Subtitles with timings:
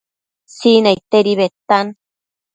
[0.55, 1.93] Sinaidtedi bedtan